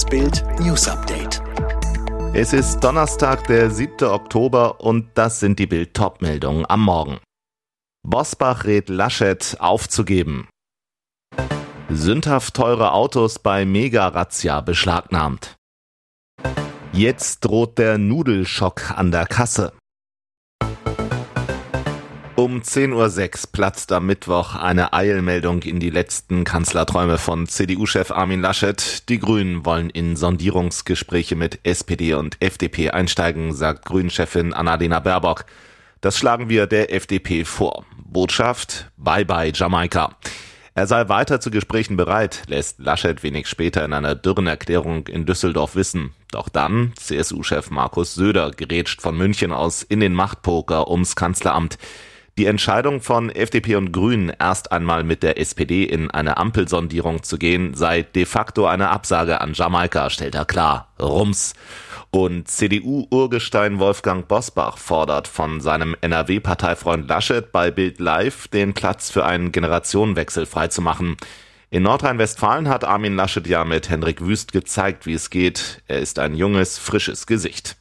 [0.00, 1.42] Das Bild News Update.
[2.32, 4.08] Es ist Donnerstag, der 7.
[4.08, 7.18] Oktober und das sind die Bild Topmeldungen am Morgen.
[8.02, 10.48] Bosbach rät Laschet aufzugeben.
[11.90, 15.56] Sündhaft teure Autos bei Mega-Razzia beschlagnahmt.
[16.94, 19.74] Jetzt droht der Nudelschock an der Kasse.
[22.36, 28.40] Um 10.06 Uhr platzt am Mittwoch eine Eilmeldung in die letzten Kanzlerträume von CDU-Chef Armin
[28.40, 29.08] Laschet.
[29.08, 35.44] Die Grünen wollen in Sondierungsgespräche mit SPD und FDP einsteigen, sagt Grünchefin Annalena Baerbock.
[36.00, 37.84] Das schlagen wir der FDP vor.
[37.98, 40.16] Botschaft, bye bye Jamaika.
[40.74, 45.26] Er sei weiter zu Gesprächen bereit, lässt Laschet wenig später in einer dürren Erklärung in
[45.26, 46.14] Düsseldorf wissen.
[46.30, 51.76] Doch dann, CSU-Chef Markus Söder gerätscht von München aus in den Machtpoker ums Kanzleramt.
[52.40, 57.36] Die Entscheidung von FDP und Grünen, erst einmal mit der SPD in eine Ampelsondierung zu
[57.36, 60.88] gehen, sei de facto eine Absage an Jamaika, stellt er klar.
[60.98, 61.52] Rums.
[62.10, 69.26] Und CDU-Urgestein Wolfgang Bosbach fordert von seinem NRW-Parteifreund Laschet bei Bild Live den Platz für
[69.26, 71.18] einen Generationenwechsel freizumachen.
[71.68, 75.82] In Nordrhein-Westfalen hat Armin Laschet ja mit Hendrik Wüst gezeigt, wie es geht.
[75.88, 77.76] Er ist ein junges, frisches Gesicht.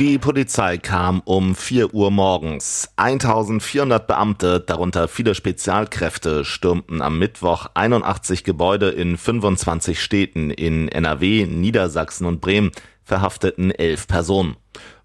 [0.00, 2.88] Die Polizei kam um 4 Uhr morgens.
[2.96, 11.46] 1400 Beamte, darunter viele Spezialkräfte, stürmten am Mittwoch 81 Gebäude in 25 Städten in NRW,
[11.46, 12.72] Niedersachsen und Bremen,
[13.04, 14.56] verhafteten elf Personen.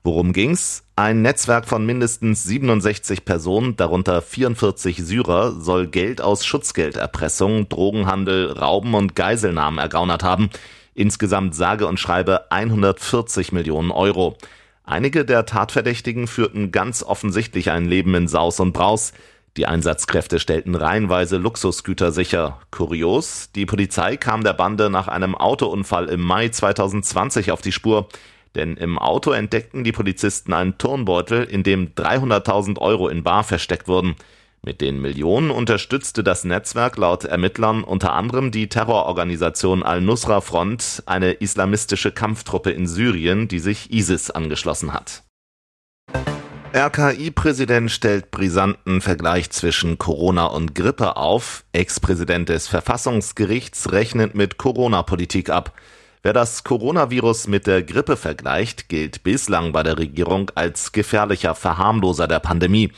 [0.04, 0.84] Worum ging's?
[0.96, 8.96] Ein Netzwerk von mindestens 67 Personen, darunter 44 Syrer, soll Geld aus Schutzgelderpressung, Drogenhandel, Rauben
[8.96, 10.50] und Geiselnahmen ergaunert haben.
[10.96, 14.36] Insgesamt sage und schreibe 140 Millionen Euro.
[14.90, 19.14] Einige der Tatverdächtigen führten ganz offensichtlich ein Leben in Saus und Braus.
[19.56, 22.60] Die Einsatzkräfte stellten reihenweise Luxusgüter sicher.
[22.72, 28.10] Kurios, die Polizei kam der Bande nach einem Autounfall im Mai 2020 auf die Spur.
[28.56, 33.88] Denn im Auto entdeckten die Polizisten einen Turnbeutel, in dem 300.000 Euro in Bar versteckt
[33.88, 34.16] wurden.
[34.62, 41.32] Mit den Millionen unterstützte das Netzwerk laut Ermittlern unter anderem die Terrororganisation Al-Nusra Front, eine
[41.32, 45.24] islamistische Kampftruppe in Syrien, die sich ISIS angeschlossen hat.
[46.76, 51.64] RKI-Präsident stellt brisanten Vergleich zwischen Corona und Grippe auf.
[51.72, 55.74] Ex-Präsident des Verfassungsgerichts rechnet mit Corona-Politik ab.
[56.22, 62.28] Wer das Coronavirus mit der Grippe vergleicht, gilt bislang bei der Regierung als gefährlicher Verharmloser
[62.28, 62.92] der Pandemie.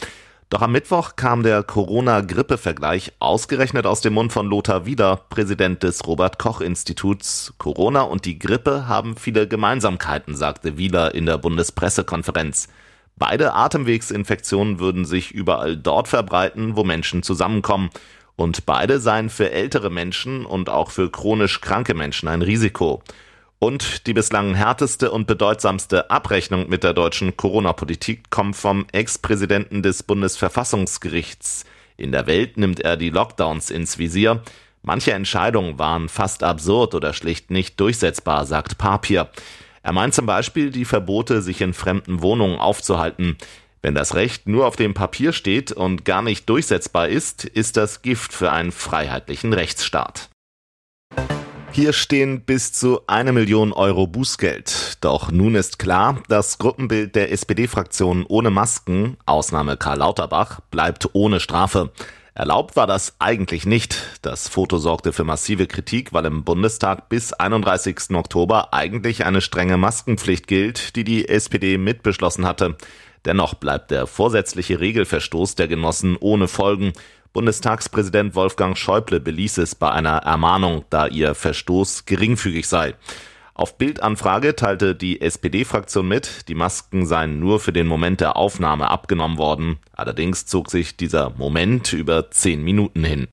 [0.51, 6.06] Doch am Mittwoch kam der Corona-Grippe-Vergleich ausgerechnet aus dem Mund von Lothar Wieder, Präsident des
[6.06, 7.53] Robert-Koch-Instituts.
[7.57, 12.67] Corona und die Grippe haben viele Gemeinsamkeiten, sagte Wieler in der Bundespressekonferenz.
[13.16, 17.89] Beide Atemwegsinfektionen würden sich überall dort verbreiten, wo Menschen zusammenkommen.
[18.35, 23.01] Und beide seien für ältere Menschen und auch für chronisch kranke Menschen ein Risiko.
[23.63, 30.01] Und die bislang härteste und bedeutsamste Abrechnung mit der deutschen Corona-Politik kommt vom Ex-Präsidenten des
[30.01, 31.66] Bundesverfassungsgerichts.
[31.95, 34.41] In der Welt nimmt er die Lockdowns ins Visier.
[34.81, 39.29] Manche Entscheidungen waren fast absurd oder schlicht nicht durchsetzbar, sagt Papier.
[39.83, 43.38] Er meint zum Beispiel die Verbote, sich in fremden Wohnungen aufzuhalten.
[43.83, 48.01] Wenn das Recht nur auf dem Papier steht und gar nicht durchsetzbar ist, ist das
[48.01, 50.31] Gift für einen freiheitlichen Rechtsstaat.
[51.73, 54.97] Hier stehen bis zu eine Million Euro Bußgeld.
[54.99, 61.39] Doch nun ist klar, das Gruppenbild der SPD-Fraktion ohne Masken, Ausnahme Karl Lauterbach, bleibt ohne
[61.39, 61.91] Strafe.
[62.33, 64.03] Erlaubt war das eigentlich nicht.
[64.21, 68.15] Das Foto sorgte für massive Kritik, weil im Bundestag bis 31.
[68.15, 72.75] Oktober eigentlich eine strenge Maskenpflicht gilt, die die SPD mitbeschlossen hatte.
[73.23, 76.91] Dennoch bleibt der vorsätzliche Regelverstoß der Genossen ohne Folgen.
[77.34, 82.96] Bundestagspräsident Wolfgang Schäuble beließ es bei einer Ermahnung, da ihr Verstoß geringfügig sei.
[83.53, 88.90] Auf Bildanfrage teilte die SPD-Fraktion mit, die Masken seien nur für den Moment der Aufnahme
[88.90, 89.80] abgenommen worden.
[89.94, 93.28] Allerdings zog sich dieser Moment über zehn Minuten hin.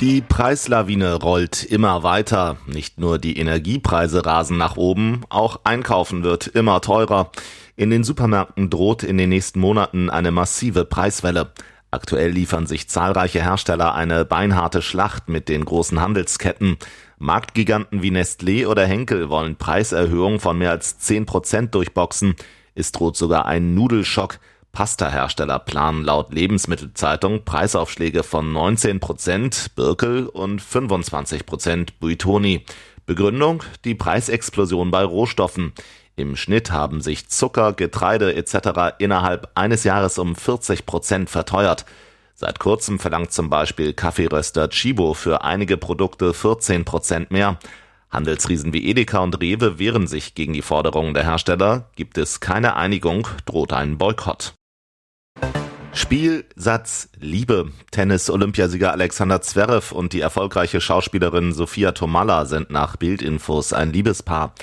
[0.00, 2.58] Die Preislawine rollt immer weiter.
[2.66, 7.30] Nicht nur die Energiepreise rasen nach oben, auch Einkaufen wird immer teurer.
[7.76, 11.52] In den Supermärkten droht in den nächsten Monaten eine massive Preiswelle.
[11.90, 16.76] Aktuell liefern sich zahlreiche Hersteller eine beinharte Schlacht mit den großen Handelsketten.
[17.18, 22.34] Marktgiganten wie Nestlé oder Henkel wollen Preiserhöhungen von mehr als 10 Prozent durchboxen.
[22.74, 24.38] Es droht sogar ein Nudelschock.
[24.72, 32.66] Pasta-Hersteller planen laut Lebensmittelzeitung Preisaufschläge von 19 Prozent Birkel und 25 Prozent Buitoni.
[33.06, 35.72] Begründung die Preisexplosion bei Rohstoffen.
[36.18, 38.96] Im Schnitt haben sich Zucker, Getreide etc.
[38.98, 41.84] innerhalb eines Jahres um 40 Prozent verteuert.
[42.34, 47.58] Seit kurzem verlangt zum Beispiel Kaffeeröster Chibo für einige Produkte 14 Prozent mehr.
[48.08, 51.90] Handelsriesen wie Edeka und Rewe wehren sich gegen die Forderungen der Hersteller.
[51.96, 54.54] Gibt es keine Einigung, droht ein Boykott.
[55.92, 57.72] Spiel, Satz, Liebe.
[57.90, 64.54] Tennis-Olympiasieger Alexander Zverev und die erfolgreiche Schauspielerin Sophia Tomalla sind nach Bildinfos ein Liebespaar.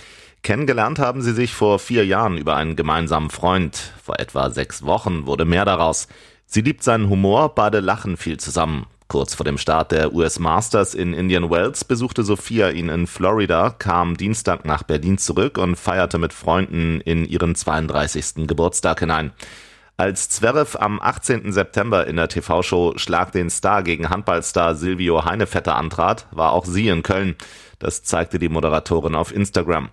[0.44, 3.94] Kennengelernt haben sie sich vor vier Jahren über einen gemeinsamen Freund.
[4.04, 6.10] Vor etwa sechs Wochen wurde mehr daraus.
[6.46, 8.86] Sie liebt seinen Humor, beide lachen viel zusammen.
[9.08, 13.70] Kurz vor dem Start der US Masters in Indian Wells besuchte Sophia ihn in Florida,
[13.70, 18.46] kam Dienstag nach Berlin zurück und feierte mit Freunden in ihren 32.
[18.46, 19.32] Geburtstag hinein.
[19.96, 21.54] Als Zverev am 18.
[21.54, 26.90] September in der TV-Show Schlag den Star gegen Handballstar Silvio Heinevetter antrat, war auch sie
[26.90, 27.36] in Köln.
[27.80, 29.90] Das zeigte die Moderatorin auf Instagram.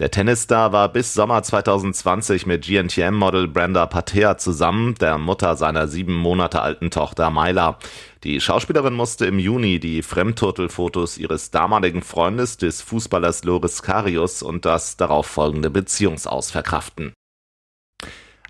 [0.00, 6.16] Der Tennisstar war bis Sommer 2020 mit GNTM-Model Brenda Patea zusammen, der Mutter seiner sieben
[6.16, 7.78] Monate alten Tochter Myla.
[8.24, 14.64] Die Schauspielerin musste im Juni die Fremdturtelfotos ihres damaligen Freundes, des Fußballers Loris Karius, und
[14.64, 17.12] das darauffolgende Beziehungsaus verkraften.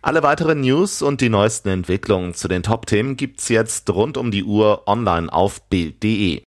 [0.00, 4.44] Alle weiteren News und die neuesten Entwicklungen zu den Top-Themen gibt's jetzt rund um die
[4.44, 6.42] Uhr online auf Bild.de.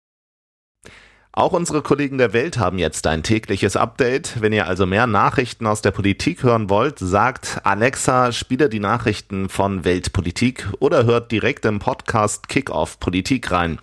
[1.37, 4.41] Auch unsere Kollegen der Welt haben jetzt ein tägliches Update.
[4.41, 9.49] Wenn ihr also mehr Nachrichten aus der Politik hören wollt, sagt Alexa, spiele die Nachrichten
[9.49, 13.81] von Weltpolitik oder hört direkt im Podcast Kickoff Politik rein.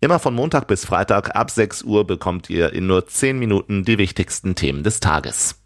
[0.00, 3.98] Immer von Montag bis Freitag ab 6 Uhr bekommt ihr in nur 10 Minuten die
[3.98, 5.56] wichtigsten Themen des Tages.